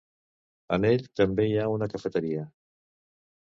[0.77, 2.49] En ell, també hi ha una cafeteria.